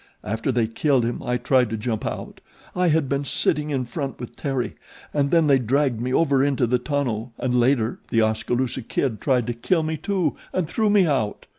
After 0.23 0.51
they 0.51 0.65
killed 0.65 1.05
him 1.05 1.21
I 1.21 1.37
tried 1.37 1.69
to 1.69 1.77
jump 1.77 2.07
out 2.07 2.41
I 2.75 2.87
had 2.87 3.07
been 3.07 3.23
sitting 3.23 3.69
in 3.69 3.85
front 3.85 4.19
with 4.19 4.35
Terry 4.35 4.73
and 5.13 5.29
then 5.29 5.45
they 5.45 5.59
dragged 5.59 6.01
me 6.01 6.11
over 6.11 6.43
into 6.43 6.65
the 6.65 6.79
tonneau 6.79 7.33
and 7.37 7.53
later 7.53 7.99
the 8.09 8.21
Oskaloosa 8.23 8.81
Kid 8.81 9.21
tried 9.21 9.45
to 9.45 9.53
kill 9.53 9.83
me 9.83 9.97
too, 9.97 10.35
and 10.53 10.67
threw 10.67 10.89
me 10.89 11.05
out." 11.05 11.45